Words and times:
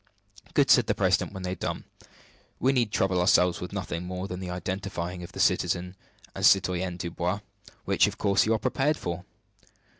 "Good," 0.55 0.71
said 0.71 0.87
the 0.87 0.95
president, 0.95 1.31
when 1.31 1.43
they 1.43 1.51
had 1.51 1.59
done, 1.59 1.83
"we 2.59 2.73
need 2.73 2.91
trouble 2.91 3.19
ourselves 3.19 3.61
with 3.61 3.71
nothing 3.71 4.03
more 4.03 4.27
than 4.27 4.39
the 4.39 4.49
identifying 4.49 5.21
of 5.21 5.31
the 5.33 5.39
citizen 5.39 5.95
and 6.33 6.43
citoyenne 6.43 6.97
Dubois, 6.97 7.41
which, 7.85 8.07
of 8.07 8.17
course, 8.17 8.47
you 8.47 8.53
are 8.55 8.57
prepared 8.57 8.97
for. 8.97 9.25